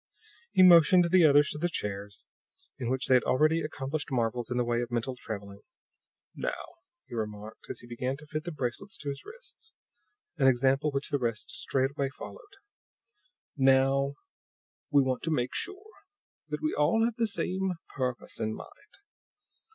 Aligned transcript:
He 0.51 0.63
motioned 0.63 1.05
the 1.11 1.25
others 1.27 1.49
to 1.51 1.59
the 1.59 1.69
chairs 1.69 2.25
in 2.79 2.89
which 2.89 3.05
they 3.05 3.13
had 3.13 3.23
already 3.23 3.61
accomplished 3.61 4.07
marvels 4.11 4.49
in 4.49 4.57
the 4.57 4.63
way 4.63 4.81
of 4.81 4.89
mental 4.89 5.15
traveling. 5.15 5.59
"Now," 6.33 6.79
he 7.05 7.13
remarked, 7.13 7.67
as 7.69 7.81
he 7.81 7.87
began 7.87 8.17
to 8.17 8.25
fit 8.25 8.43
the 8.43 8.51
bracelets 8.51 8.97
to 8.97 9.09
his 9.09 9.21
wrists, 9.23 9.73
an 10.37 10.47
example 10.47 10.89
which 10.91 11.09
the 11.11 11.19
rest 11.19 11.51
straightway 11.51 12.09
followed; 12.09 12.55
"now, 13.55 14.15
we 14.89 15.03
want 15.03 15.21
to 15.21 15.29
make 15.31 15.53
sure 15.53 15.91
that 16.49 16.63
we 16.63 16.73
all 16.73 17.05
have 17.05 17.17
the 17.17 17.27
same 17.27 17.73
purpose 17.95 18.39
in 18.39 18.55
mind. 18.55 18.97